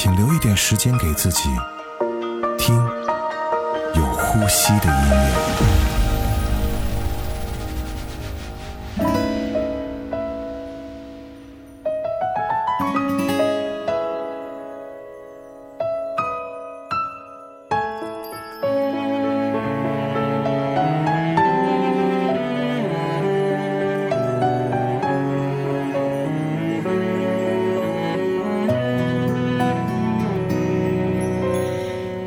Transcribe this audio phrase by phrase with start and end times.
[0.00, 1.48] 请留一点时间给自己，
[2.56, 2.76] 听
[3.96, 5.77] 有呼吸的音乐。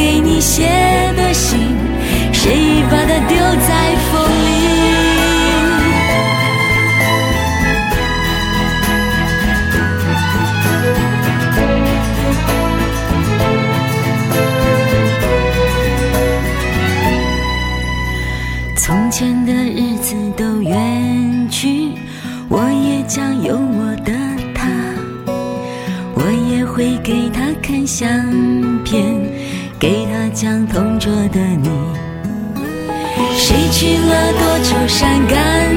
[0.00, 0.64] 给你写
[1.14, 1.58] 的信？
[2.32, 3.36] 谁把它丢
[3.68, 4.48] 在风里？
[18.74, 21.92] 从前的日子都远去。
[22.48, 24.12] 我也将有我的
[24.54, 24.66] 他，
[26.14, 28.08] 我也会给他看相
[28.82, 29.19] 片，
[30.30, 31.68] 给他讲同桌的你。
[33.36, 35.69] 谁去了多愁善感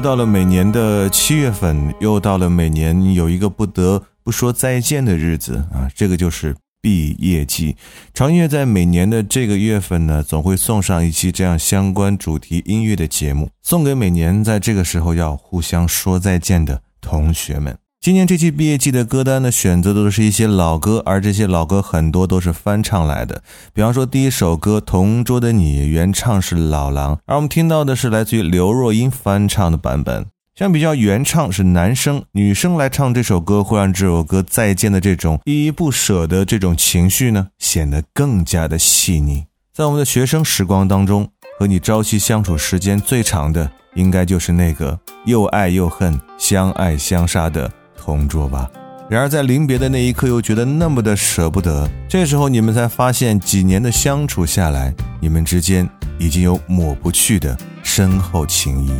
[0.00, 7.76] 又到了每年的七月份，又到了每年有一个不得不说再见的日子啊，这个就是毕业季。
[8.14, 17.76] 长月在每年的这个月份呢，总会送上一期这样相关主题音乐的节目，送给每年在这个时候要互相说再见的同学们。
[18.02, 23.42] 今年这期毕业季的歌单呢，选择的都是一些老歌，而这些老歌很多都是翻唱来的。
[23.74, 30.24] 比方说，第一首歌《同桌的你》，原唱是老狼，而我们听到的是来自于刘若英翻唱的版本。
[30.54, 39.44] 相比较，原唱是男生，女生来唱这首歌，会让这首歌再见的这种依依不舍的这种情绪呢，显得更加的细腻。
[39.74, 47.70] 在我们的学生时光当中，和你朝夕相处时间最长的，应该就是那个又爱又恨、相爱相杀的。
[48.00, 48.68] 同桌吧。
[49.10, 51.86] 然而在临别的那一刻，又觉得那么的舍不得。
[52.08, 55.86] 这时候你们才发现，几年的相处下来，你们之间
[56.18, 58.92] 已经有抹不去的深厚情谊。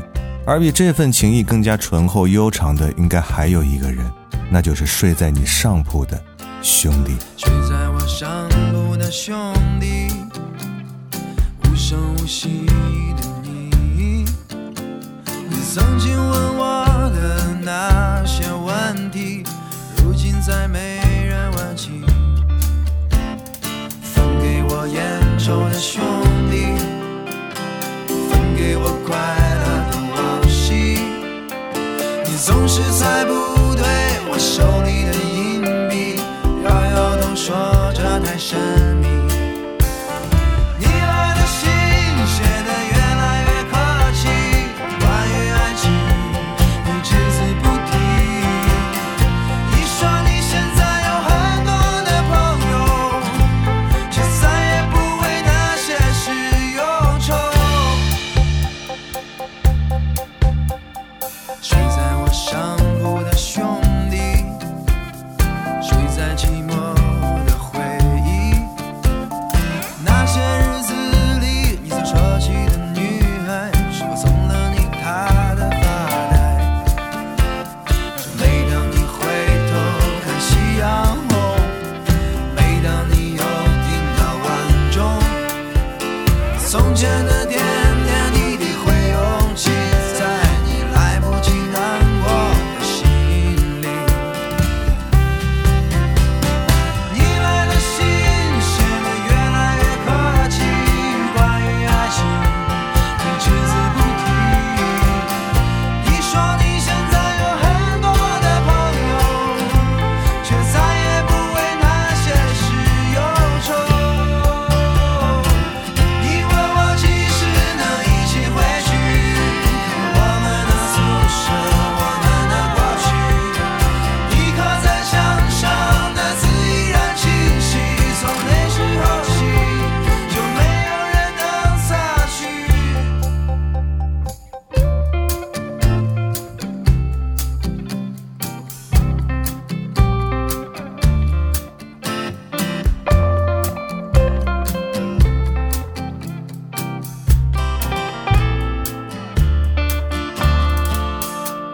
[0.44, 4.04] 而比这份情谊更加醇厚悠长的，应该还有一个人，
[4.50, 6.20] 那就是睡在你上铺的
[6.60, 7.12] 兄弟。
[7.36, 10.12] 睡在我上铺的兄弟，
[11.62, 12.66] 无声无息
[13.16, 14.24] 的你，
[15.48, 16.18] 你曾经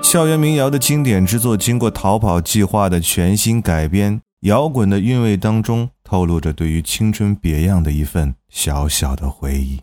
[0.06, 9.80] 校园民谣的经典之作，经过逃跑计划的全新改编，摇滚的韵味当中透露着对于青春别样的一份小小的回忆。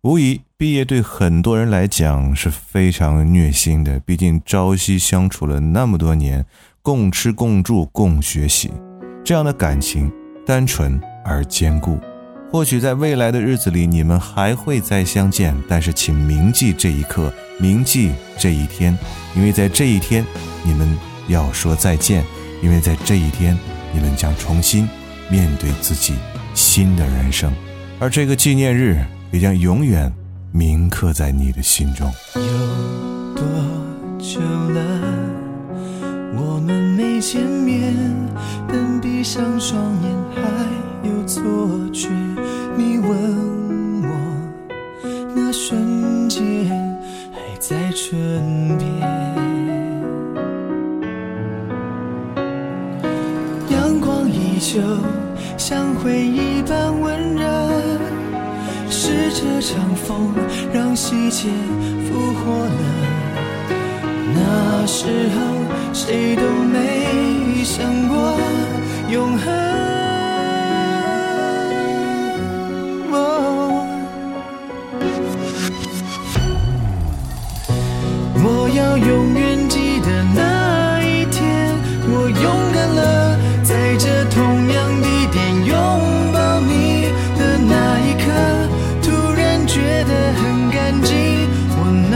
[0.00, 6.46] 无疑，毕业对很多人来讲是非常虐心的，毕竟朝夕相处了那么多年，
[6.80, 8.70] 共吃共住共学习，
[9.22, 10.10] 这样的感情
[10.46, 11.98] 单纯而坚固。
[12.52, 18.96] 或许在未来的日子里，你们还会再相见，但是请铭记这一刻，铭记这一天，
[19.36, 20.26] 因为在这一天，
[20.64, 20.98] 你们
[21.28, 22.24] 要说再见，
[22.60, 23.56] 因为在这一天，
[23.94, 24.88] 你们将重新
[25.30, 26.14] 面对自己
[26.52, 27.52] 新的人生，
[28.00, 28.98] 而这个纪念日
[29.30, 30.12] 也将永远
[30.50, 32.12] 铭刻在你的心中。
[32.34, 32.42] 有
[33.36, 33.44] 多
[34.18, 34.82] 久了，
[36.34, 37.94] 我们没见面，
[38.66, 40.42] 但闭上双眼还
[41.02, 41.42] 有错
[41.92, 42.08] 觉。
[42.76, 43.10] 你问
[44.02, 44.08] 我，
[45.34, 46.42] 那瞬间
[47.32, 48.88] 还在唇边。
[53.70, 54.80] 阳光依旧，
[55.56, 57.48] 像回忆般温热。
[58.88, 60.34] 是这场风
[60.72, 61.48] 让细节
[62.06, 62.70] 复活了。
[64.34, 65.38] 那时候
[65.92, 68.36] 谁都没想过
[69.10, 69.89] 永恒。
[78.80, 81.42] 要永远记得那一天，
[82.08, 84.40] 我勇敢了，在这同
[84.72, 85.76] 样地点拥
[86.32, 88.32] 抱你的那一刻，
[89.02, 91.14] 突然觉得很干净，
[91.76, 91.78] 我
[92.10, 92.14] 能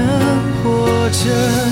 [0.63, 0.65] 活
[1.11, 1.64] 着。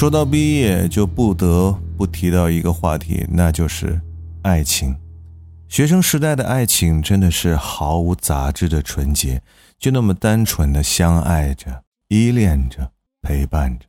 [0.00, 4.00] 说到毕业就不得不提到一个话题那就是
[4.40, 4.96] 爱情。
[5.68, 9.42] 学生时代的爱情真的是毫无杂质的纯洁
[9.78, 13.84] 就那么单纯的相爱着依恋着陪伴着。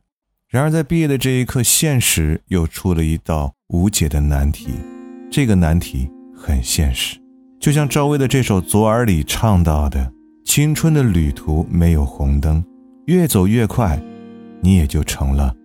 [0.48, 4.68] 然而在毕业的这一刻现实又出了一道无解的难题。
[5.30, 7.16] 这个难题很现实
[7.58, 10.12] 就像赵薇的这首左耳里唱到的
[10.44, 12.62] 青春的旅途没有红灯
[13.06, 13.98] 越走越快
[14.60, 15.56] 你也就成了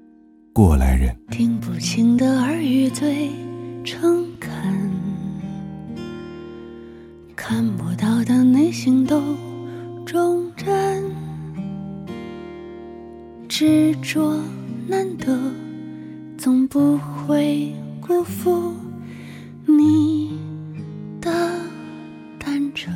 [0.57, 1.15] 过来人。
[1.29, 3.29] 听不清的耳语最
[3.83, 4.51] 诚恳
[7.35, 9.21] 看不到的内心都
[10.03, 11.03] 忠贞
[13.47, 14.41] 执着
[14.87, 15.37] 难得
[16.39, 17.71] 总不会
[18.01, 18.73] 辜负
[19.67, 20.39] 你
[21.21, 21.29] 的
[22.39, 22.91] 单纯。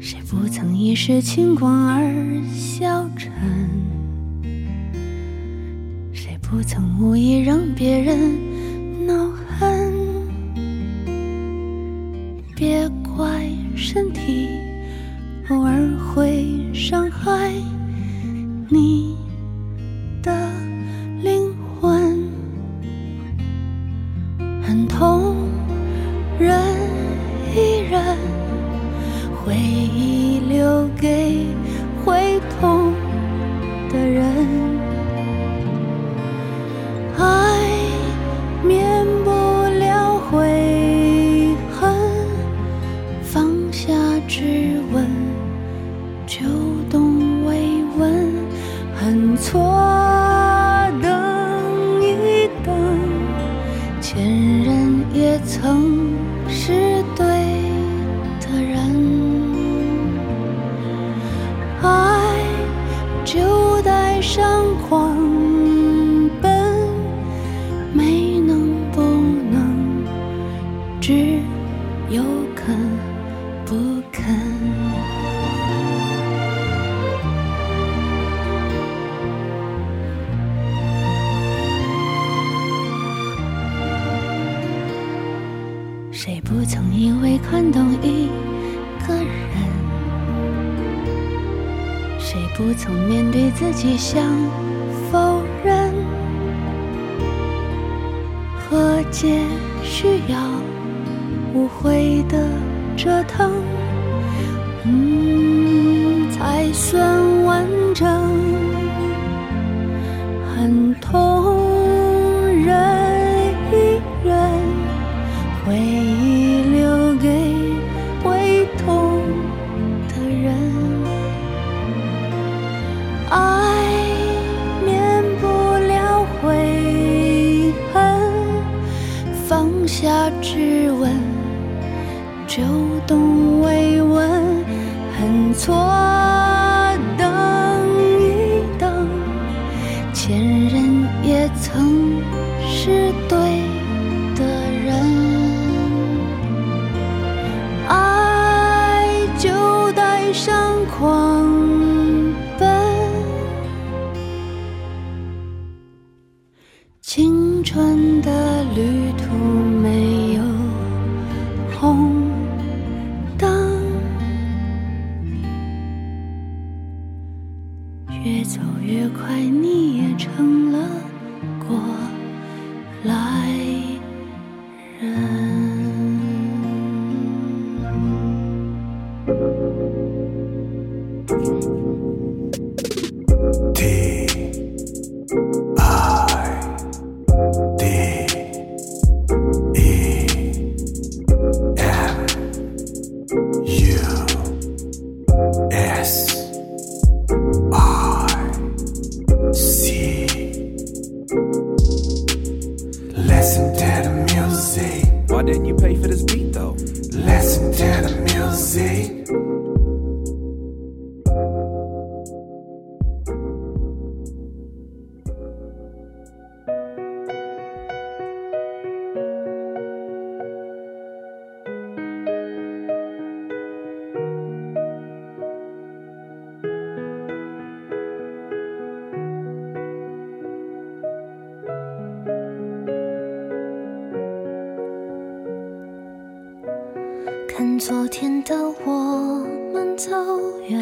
[0.00, 2.14] 谁不曾一时轻狂而
[2.52, 3.93] 消沉？
[6.54, 8.53] 不曾无意让别人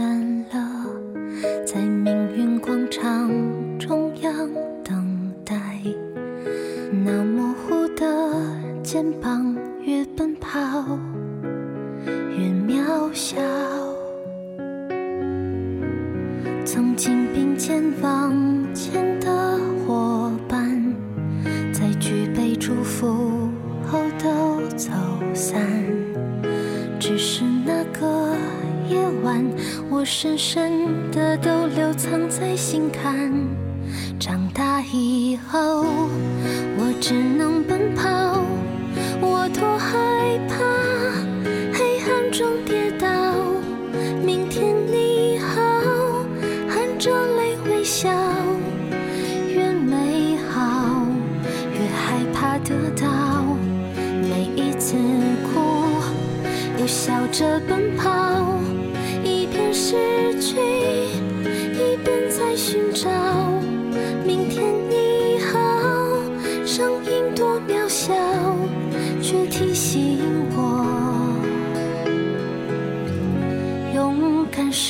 [0.02, 0.84] 远了
[1.64, 3.30] 在命运广场
[3.78, 4.50] 中央
[4.82, 5.54] 等待。
[7.04, 8.04] 那模糊的
[8.82, 10.58] 肩膀越奔跑
[12.36, 13.40] 越渺小。
[16.64, 18.32] 曾经并肩往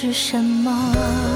[0.02, 1.31] 是什么？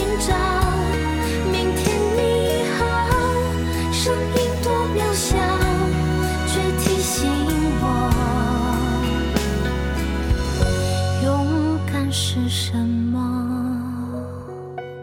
[0.00, 0.34] 寻找。
[1.52, 2.80] 明天你好，
[3.92, 5.36] 声音多渺小，
[6.46, 7.28] 却提醒
[7.82, 7.84] 我，
[11.22, 11.28] 勇
[11.92, 13.14] 敢是什么。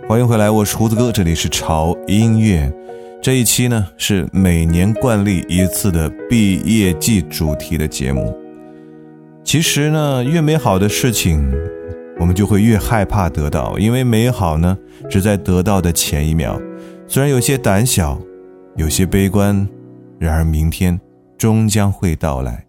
[0.09, 2.73] 欢迎回来，我是胡子哥，这里是潮音乐。
[3.21, 8.35] 这一期呢是每年惯例一次的毕业季主题的节目。
[9.43, 11.53] 其实呢，越美好的事情，
[12.19, 14.77] 我们就会越害怕得到，因为美好呢
[15.09, 16.59] 只在得到的前一秒。
[17.07, 18.19] 虽然有些胆小，
[18.75, 19.67] 有些悲观，
[20.19, 20.99] 然而明天
[21.37, 22.65] 终将会到来。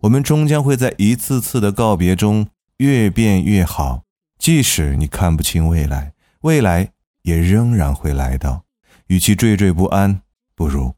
[0.00, 2.46] 我们终将会在一次次的告别中
[2.78, 4.02] 越变越好。
[4.38, 6.90] 即使你看不清未来，未来
[7.22, 8.64] 也仍然会来到。
[9.08, 10.22] 与其惴惴不安，
[10.54, 10.94] 不如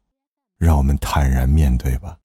[0.57, 2.17] 让我们坦然面对吧。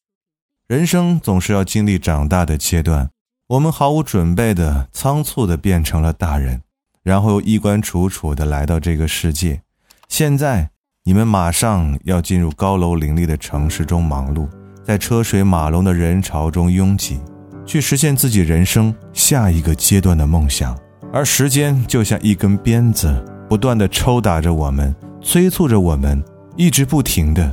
[0.66, 3.10] 人生总是要经历长大的阶段，
[3.50, 6.60] 我们毫无准备的、仓促的变成了大人，
[7.02, 9.60] 然后又衣冠楚楚的来到这个世界。
[10.08, 10.70] 现在，
[11.02, 14.46] 你们马上要进入高楼林立的城市中忙碌，
[14.84, 17.18] 在车水马龙的人潮中拥挤，
[17.66, 20.78] 去实现自己人生下一个阶段的梦想。
[21.12, 23.12] 而时间就像一根鞭子，
[23.48, 26.22] 不断的抽打着我们，催促着我们，
[26.54, 27.52] 一直不停的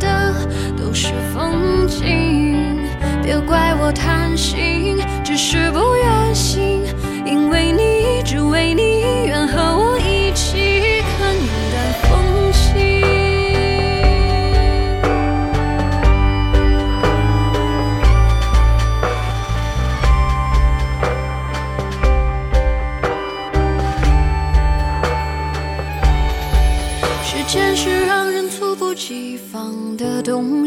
[1.11, 2.79] 是风景。
[3.21, 6.83] 别怪我贪心，只是不愿醒，
[7.25, 8.90] 因为你，只为你，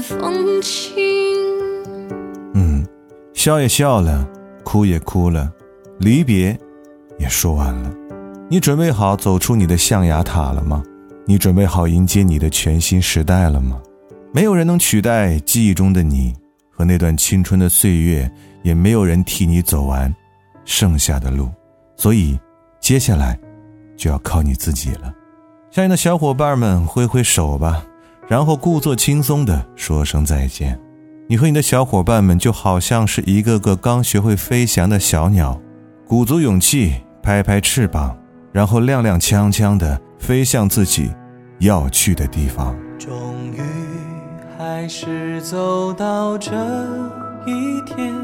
[0.00, 0.96] 风轻。
[2.54, 2.86] 嗯，
[3.34, 4.28] 笑也笑了，
[4.64, 5.52] 哭也哭了，
[5.98, 6.58] 离别
[7.18, 7.92] 也说完了。
[8.50, 10.82] 你准备好走出你的象牙塔了吗？
[11.26, 13.80] 你准备好迎接你的全新时代了吗？
[14.32, 16.34] 没有人能取代记忆中的你
[16.70, 18.30] 和那段青春的岁月，
[18.62, 20.14] 也没有人替你走完
[20.64, 21.48] 剩下的路。
[21.96, 22.38] 所以，
[22.80, 23.38] 接下来
[23.96, 25.12] 就要靠你自己了。
[25.70, 27.84] 向你的小伙伴们挥挥手吧，
[28.28, 30.78] 然后故作轻松地说声再见。
[31.26, 35.58] 你和你的小伙伴们就好像是一个个刚学会飞翔的小鸟，
[36.06, 38.16] 鼓足勇气，拍拍翅膀，
[38.52, 41.10] 然后踉踉跄跄地飞向自己
[41.60, 42.76] 要去的地方。
[42.98, 43.10] 终
[43.52, 43.62] 于
[44.58, 46.52] 还是走到这
[47.46, 48.14] 一天，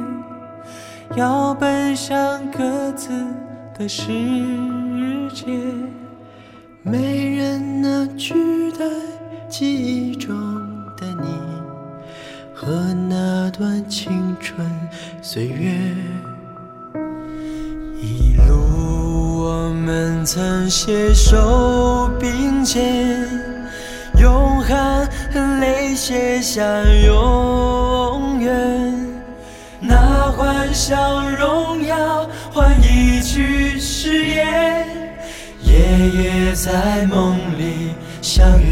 [1.17, 3.09] 要奔向各自
[3.79, 4.03] 的世
[5.33, 5.47] 界，
[6.83, 8.35] 没人能取
[8.73, 8.85] 代
[9.49, 10.35] 记忆中
[10.97, 11.29] 的你
[12.55, 14.67] 和那段青春
[15.23, 15.73] 岁月。
[18.01, 23.29] 一路我们曾携手并肩，
[24.19, 26.63] 用汗和泪写下
[27.07, 28.93] 永远。
[29.81, 34.87] 那欢笑荣耀换一句誓言，
[35.63, 38.64] 夜夜在梦里相。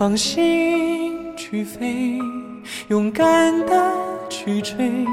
[0.00, 2.18] 放心去飞，
[2.88, 3.92] 勇敢的
[4.30, 5.04] 去追，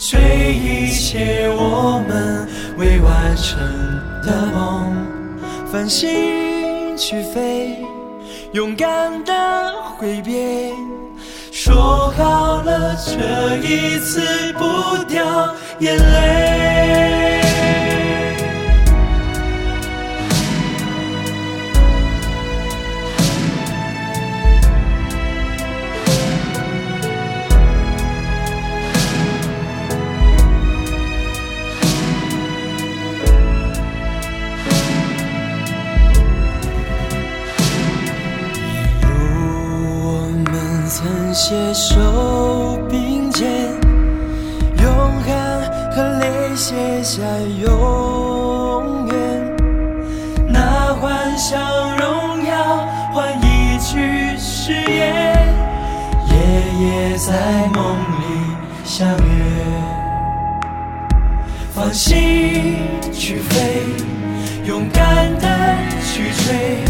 [0.00, 3.56] 追一切我们未完成
[4.26, 4.92] 的梦。
[5.70, 7.78] 放心去飞，
[8.50, 10.72] 勇敢的挥别，
[11.52, 17.29] 说好了这一次不掉眼泪。
[41.50, 43.50] 携手并肩，
[44.80, 44.88] 用
[45.22, 47.24] 汗和泪写下
[47.60, 49.12] 永远。
[50.46, 51.60] 那幻想
[51.96, 55.34] 荣耀换一句誓言，
[56.28, 56.34] 夜
[56.84, 58.22] 夜在梦里
[58.84, 59.20] 相约。
[61.74, 62.76] 放心
[63.12, 63.82] 去飞，
[64.64, 65.48] 勇敢的
[66.14, 66.30] 去。
[66.44, 66.89] 追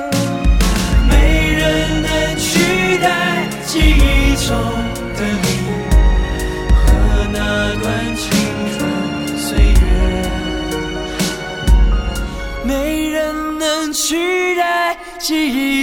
[15.21, 15.35] 记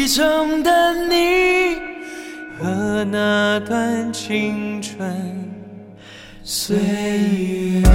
[0.03, 1.77] 忆中的你
[2.59, 5.09] 和那段青春
[6.43, 7.88] 岁月。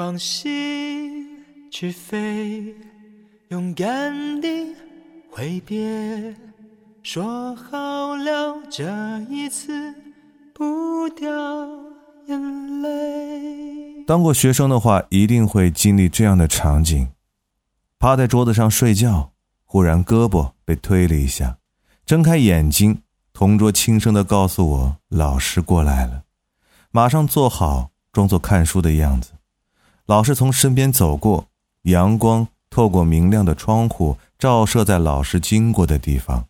[0.00, 1.28] 放心
[1.70, 2.74] 去飞，
[3.48, 4.74] 勇敢地
[5.30, 6.34] 挥别，
[7.02, 8.88] 说好了这
[9.28, 9.94] 一次
[10.54, 11.28] 不掉
[12.28, 14.02] 眼泪。
[14.06, 17.06] 当过学生的话，一定会经历这样的场景：
[17.98, 19.30] 趴在桌子上睡觉，
[19.66, 21.58] 忽然胳膊被推了一下，
[22.06, 23.02] 睁开眼睛，
[23.34, 26.22] 同桌轻声地告诉我老师过来了，
[26.90, 29.32] 马上坐好，装作看书的样子。
[30.10, 31.46] 老师从身边走过，
[31.82, 36.46] 阳光透过明亮的窗户照射在老师经过的地方，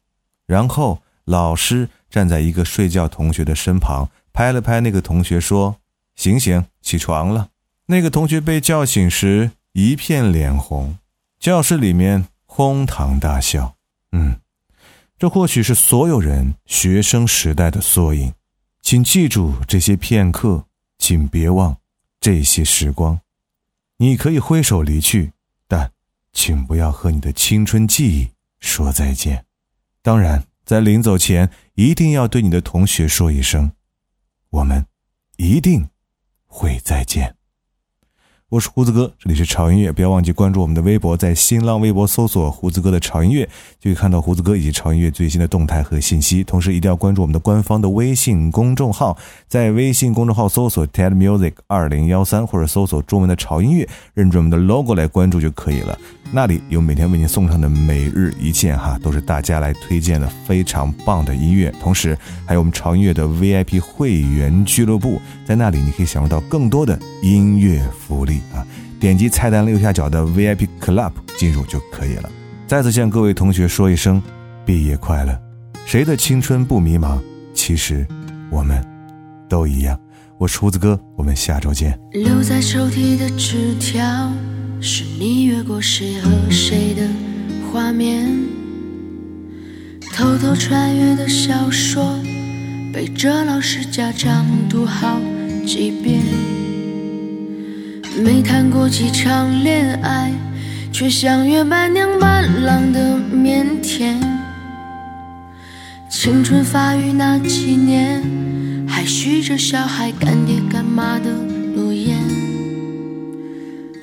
[0.47, 5.77] 然后老师站在一个睡觉同学的身旁，拍了拍那个同学说
[6.17, 7.51] ：“醒醒，起床了。”
[7.89, 10.97] 那个同学被叫醒时一片脸红，
[11.39, 13.75] 教室里面哄堂大笑。
[14.13, 14.41] 嗯，
[15.19, 18.33] 这或许是所有人学生时代的缩影。
[18.81, 20.65] 请记住这些片刻，
[20.97, 21.77] 请别忘
[22.19, 23.21] 这些时光。
[24.03, 25.35] 你可以挥手离去，
[25.69, 25.93] 但
[26.33, 29.45] 请不要和你的青春记忆说再见。
[30.01, 33.73] 当然，在临走前，一定要对你的同学说一声
[34.49, 34.87] ：“我们
[35.37, 35.91] 一定
[36.47, 37.37] 会再见。”
[38.51, 46.43] 我是胡子哥，这里是潮音乐，不要忘记关注我们的微博，在新浪微博搜索“胡子哥的潮音乐”，就可以看到胡子哥以及潮音乐最新的动态和信息。
[46.43, 55.97] 同时，一定要关注我们的官方的微信公众号，在微信公众号搜索 “TED Music 二零幺三”或者搜索中文的“潮音乐”，认准我们的 logo 来关注就可以了。
[56.33, 61.73] 那里有每天为您送上的每日一见哈，都是大家来推荐的非常棒的音乐。
[61.81, 68.40] 同时，还有我们潮音乐的 VIP 会员俱乐部，在那里你可以享受到更多的音乐福利。
[68.55, 68.67] 啊，
[68.99, 72.31] 点击菜单右下角的 VIP Club 进入就可以了。
[72.67, 74.23] 再次向各位同学说一声，
[74.65, 75.37] 毕业快乐。
[75.87, 77.19] 谁的青春不迷茫？
[77.53, 78.07] 其实，
[78.51, 78.81] 我们
[79.49, 79.99] 都一样。
[80.39, 81.99] 我是胡子哥，我们下周见。
[82.13, 84.33] 留在抽屉的纸条，
[84.81, 87.03] 是你越过谁和谁的
[87.71, 88.31] 画面。
[90.15, 92.19] 偷偷穿越的小说，
[92.93, 95.19] 背着老师家长读好
[95.67, 96.60] 几遍。
[98.17, 100.33] 没谈过几场恋爱，
[100.93, 104.17] 却像约伴娘伴郎的腼腆。
[106.09, 108.23] 青春发育那几年，
[108.87, 111.31] 还许着小孩干爹干妈的
[111.75, 112.19] 诺言。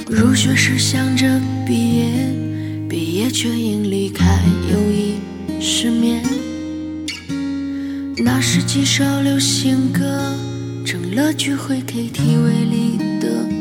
[0.09, 2.05] 入学时想着毕业，
[2.89, 4.39] 毕业却因离开
[4.71, 5.15] 友谊
[5.61, 6.23] 失眠。
[8.23, 10.33] 那时几首流行歌，
[10.85, 12.86] 成了聚会 KTV 里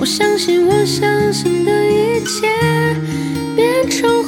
[0.00, 2.48] 我相信我相信的一切
[3.54, 4.24] 变成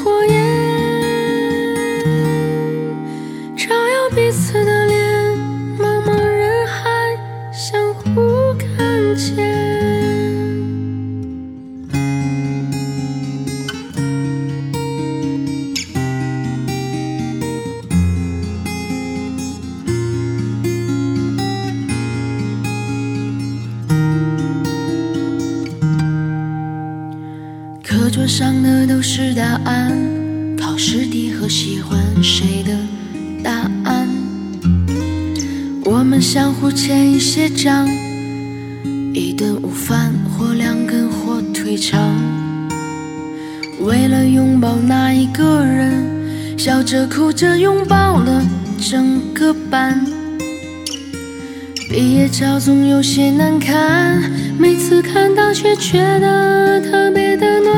[52.32, 54.18] 照总有些难看，
[54.58, 57.70] 每次看到却觉得特别的暖。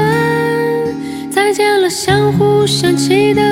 [1.29, 3.43] 再见了相互嫌弃的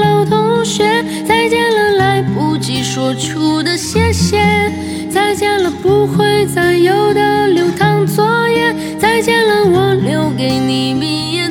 [0.00, 4.38] 老同学，再见了来不及说出的谢谢。
[5.10, 8.74] 再见了，不会再有的流淌作业。
[8.98, 11.50] 再见了，我留给你毕业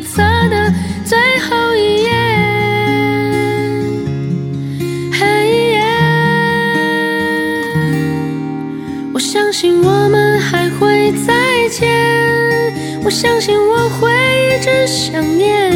[11.78, 14.10] 再见，我相信我会
[14.56, 15.72] 一直想念，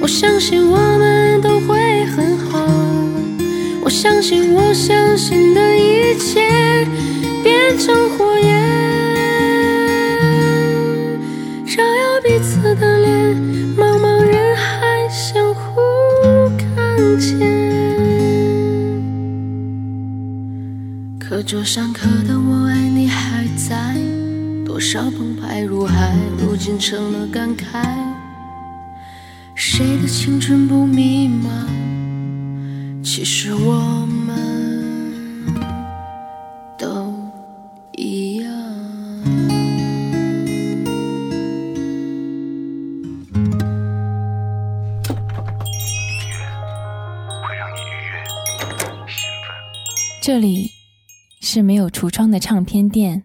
[0.00, 2.66] 我相信我们都会很好。
[3.82, 6.40] 我相信，我相信的一切
[7.42, 8.48] 变成火焰，
[11.66, 13.36] 照耀彼此的脸，
[13.76, 15.82] 茫茫人海相互
[16.56, 17.36] 看见。
[21.18, 23.94] 课桌上刻的“我爱你”还在，
[24.78, 27.82] 多少澎湃如海，如今成了感慨。
[29.56, 31.66] 谁的青春不迷茫？
[33.02, 35.44] 其实我们
[36.78, 37.12] 都
[37.96, 38.52] 一样。
[50.22, 50.70] 这里
[51.40, 53.24] 是没有橱窗的唱片店，